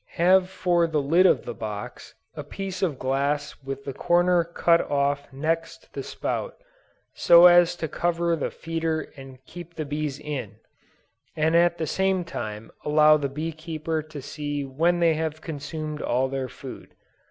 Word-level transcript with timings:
Have 0.15 0.49
for 0.49 0.87
the 0.87 0.99
lid 0.99 1.27
of 1.27 1.45
the 1.45 1.53
box, 1.53 2.15
a 2.35 2.43
piece 2.43 2.81
of 2.81 2.97
glass 2.97 3.53
with 3.63 3.83
the 3.85 3.93
corner 3.93 4.43
cut 4.43 4.81
off 4.89 5.31
next 5.31 5.93
the 5.93 6.01
spout, 6.01 6.55
so 7.13 7.45
as 7.45 7.75
to 7.75 7.87
cover 7.87 8.35
the 8.35 8.49
feeder 8.49 9.13
and 9.15 9.45
keep 9.45 9.75
the 9.75 9.85
bees 9.85 10.17
in, 10.19 10.55
and 11.35 11.55
at 11.55 11.77
the 11.77 11.85
same 11.85 12.23
time 12.23 12.71
allow 12.83 13.15
the 13.15 13.29
bee 13.29 13.51
keeper 13.51 14.01
to 14.01 14.23
see 14.23 14.65
when 14.65 15.01
they 15.01 15.13
have 15.13 15.39
consumed 15.39 16.01
all 16.01 16.27
their 16.27 16.47
food. 16.49 16.95